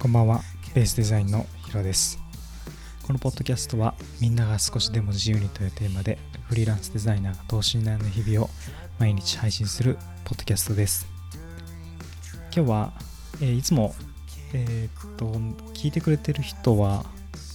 [0.00, 0.40] こんばんは、
[0.74, 2.18] ベースデザインのヒロです。
[3.06, 8.50] このポッドキャストはみんなが少しでも自由にというテーマでフリーランスデザイナーが等身大の日々を
[8.98, 11.06] 毎日配信するポッドキャストです。
[12.52, 12.92] 今日は、
[13.40, 13.94] えー、いつも、
[14.52, 15.26] えー、っと
[15.72, 17.04] 聞いてくれてる人は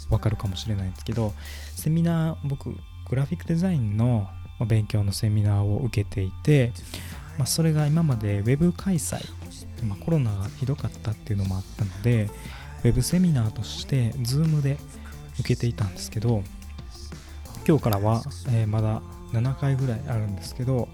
[0.10, 1.34] わかるかもしれないんですけど
[1.76, 2.70] セミナー僕
[3.10, 4.30] グラフィックデザインの
[4.66, 6.72] 勉強のセミナーを受けていて、
[7.38, 9.22] まあ、それが今まで Web 開催、
[9.86, 12.30] まあ、コロナがひどかったっていうのもあったので
[12.84, 14.78] Web セミナーとして Zoom で
[15.40, 16.44] 受けていたんですけど
[17.68, 19.02] 今日からは、えー、まだ
[19.34, 20.88] 7回ぐらいあるんですけど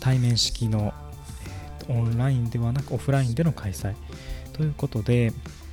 [0.00, 0.92] 対面式の、
[1.80, 3.94] えーと、オンラインではなくオフラインでの開催
[4.52, 5.32] ということで、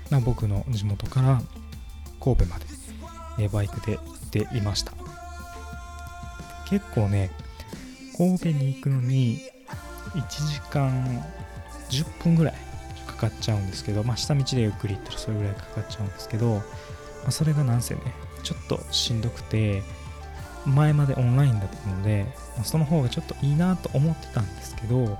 [0.10, 1.42] まあ、僕の地元から
[2.22, 2.66] 神戸まで、
[3.40, 4.94] えー、バイクで行っていました。
[6.70, 7.32] 結構ね
[8.16, 9.40] 神戸に行くのに
[10.14, 11.26] 1時間
[11.90, 12.54] 10分ぐらい
[13.08, 16.62] かかっちゃうんですけど、まあ、下道でゆっくり行ったらそれぐらいかかっちゃうんですけど、ま
[17.28, 18.02] あ、それがなんせね
[18.44, 19.84] ちょっとしんどくて
[20.66, 25.18] 前までオンラインだったので、まあ、その方がちょっといいなと思ってたんですけど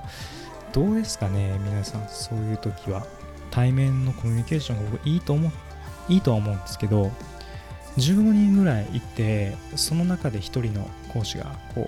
[0.72, 3.06] どうですかね皆さんそういう時は。
[3.50, 5.50] 対面のコミュニケーションが僕いいと思
[6.08, 7.10] いいとは思うんですけど
[7.98, 11.84] 15人ぐらいいてその中で1人の講師がこ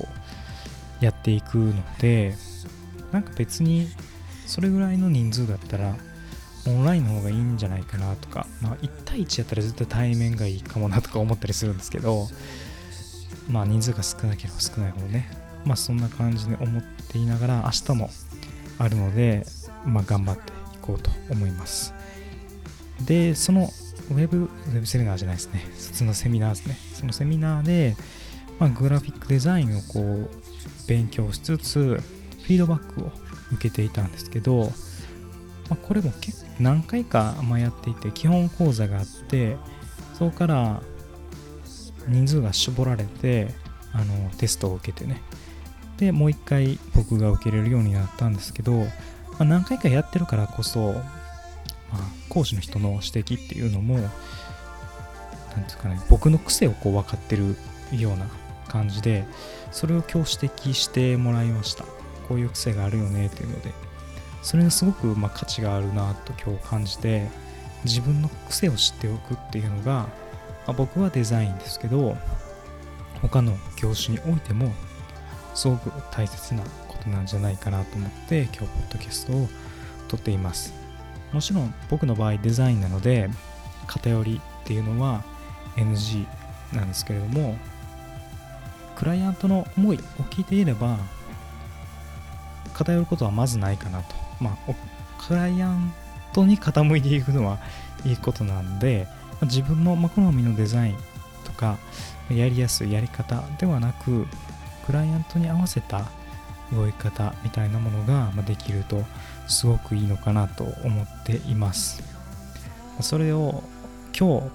[1.00, 2.34] うやっていくので
[3.12, 3.88] なんか別に
[4.46, 5.96] それぐらいの人数だったら
[6.66, 12.28] オンラインの方がいいんじゃないかなとか、まあ、1対1やったら絶対対面がいいかもなとか思ったりするんですけど
[13.48, 15.28] まあ人数が少なければ少ないほどね
[15.64, 18.10] まあそんな感じで思っていながら明日も
[18.78, 19.44] あるので
[19.84, 21.94] まあ頑張っていこうと思います
[23.04, 23.68] でその
[24.10, 25.60] ウェブ、ウェブセミナーじゃないですね。
[25.74, 26.76] 普通のセミナーですね。
[26.94, 27.96] そのセミナーで、
[28.58, 30.28] まあ、グラフィックデザインをこう、
[30.88, 33.12] 勉強しつつ、フィードバックを
[33.52, 34.72] 受けていたんですけど、
[35.68, 39.56] まあ、これも結構何回かやっていて、基本講座があって、
[40.14, 40.82] そこから
[42.08, 43.48] 人数が絞られて、
[43.92, 45.22] あのテストを受けてね。
[45.98, 48.86] で、もう一回僕が受けれるようになったんですけど、ま
[49.40, 50.92] あ、何回かやってるからこそ、
[51.92, 51.98] まあ、
[52.28, 53.98] 講師の人の指摘っていうのも
[55.54, 57.56] 何ですかね僕の癖をこう分かってる
[57.92, 58.26] ような
[58.68, 59.24] 感じで
[59.70, 61.84] それを今日指摘してもらいました
[62.22, 63.72] こういう癖があるよねっていうので
[64.42, 67.28] それがすごくま価値があるなと今日感じて
[67.84, 70.08] 自分の癖を知っておくっていうのが、
[70.66, 72.16] ま、僕はデザインですけど
[73.20, 74.72] 他の業種においても
[75.54, 79.48] すごく大切なことなんじゃないかなと思って今日ポッドキャストを
[80.08, 80.74] 撮っています。
[81.32, 83.30] もちろん僕の場合デザインなので
[83.86, 85.24] 偏りっていうのは
[85.76, 86.26] NG
[86.74, 87.56] なんですけれども
[88.96, 90.98] クライアントの思いを聞いていれば
[92.72, 94.14] 偏ることはまずないかなと。
[94.40, 94.72] まあ
[95.26, 95.92] クライアン
[96.32, 97.58] トに傾いていくのは
[98.04, 99.06] いいことなんで
[99.42, 100.96] 自分の好みのデザイン
[101.44, 101.78] とか
[102.30, 104.26] やりやすいやり方ではなく
[104.86, 106.04] クライアントに合わせた
[106.72, 109.04] 動き方みたいなものができると
[109.46, 112.02] すごくいいのかなと思っています。
[113.00, 113.62] それを
[114.18, 114.46] 今日、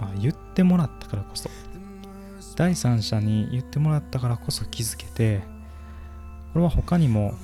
[0.00, 1.50] まあ、言ってもらったからこそ
[2.56, 5.42] 第三者に言ってもらったからこそ気づけて
[6.58, 7.34] これは他にも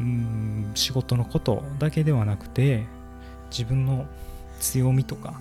[0.00, 2.84] うん仕事のことだけではなくて
[3.48, 4.06] 自分の
[4.58, 5.34] 強みとか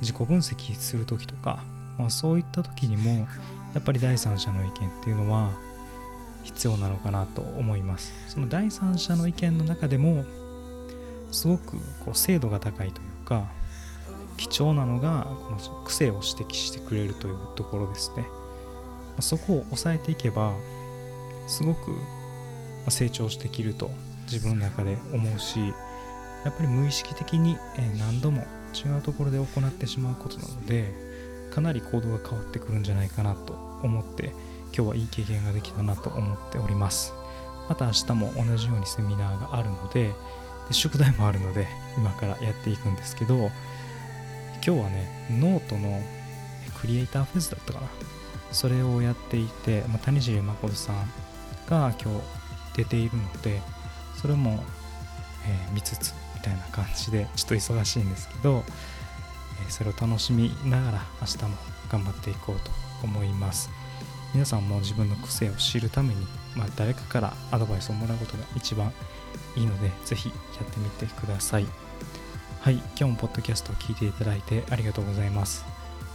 [0.00, 1.62] 自己分析する時とか、
[1.96, 3.28] まあ、そういった時にも
[3.74, 4.74] やっぱり第三者の意見っ
[5.04, 5.52] ていうのは
[6.42, 8.12] 必要なのかなと思います。
[8.26, 10.24] その第三者の意見の中でも
[11.30, 13.44] すごくこう精度が高いというか
[14.36, 18.26] 貴重なのがこの癖を指摘してくれるというところですね。
[19.20, 20.54] そこを抑えていけば
[21.46, 21.94] すごく
[22.88, 23.90] 成長してきると
[24.30, 25.60] 自分の中で思うし
[26.44, 27.56] やっぱり無意識的に
[27.98, 30.92] 何度も違うところで行ってしまうことなので
[31.52, 34.32] かなり行動が変わってくるんじゃないかなと思って
[34.76, 37.14] 今日はいい経験ができたなと思っております。
[37.68, 40.12] また明日も同じようにセミナーがあるので
[40.68, 41.66] で宿題もあるので
[41.96, 43.50] 今からやっていくんですけど今
[44.60, 46.02] 日はねノートの
[46.80, 47.88] クリエイターフェスだったかな。
[48.52, 51.10] それをやっていて、まあ、谷尻誠さん
[51.68, 52.20] が今日
[52.76, 53.60] 出ているので
[54.20, 54.62] それも、
[55.46, 58.64] えー、見つつみたいな感じでちょっと忙しいんですけど、
[59.62, 61.56] えー、それを楽しみながら明日も
[61.90, 62.70] 頑張っていこうと
[63.02, 63.70] 思います
[64.34, 66.26] 皆さんも自分の癖を知るために、
[66.56, 68.92] まあ、誰かからアドバイスをもらうことが一番
[69.56, 71.66] いいので、ぜひやってみてください。
[72.60, 75.64] はい、今日もポッドキャストを聞いていただいてありがとうございます。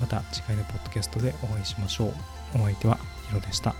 [0.02, 2.14] また次回のポッドキャストでお会いしましょう。
[2.56, 2.98] お相手は
[3.30, 3.74] ヒロでした。